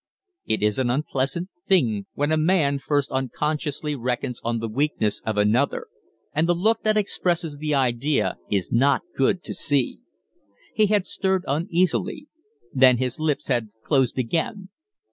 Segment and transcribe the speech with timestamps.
[0.47, 5.37] It is an unpleasant thing when a man first unconsciously reckons on the weakness of
[5.37, 5.85] another,
[6.33, 9.99] and the look that expresses the idea is not good to see.
[10.73, 12.25] He had stirred uneasily;
[12.73, 14.69] then his lips had closed again.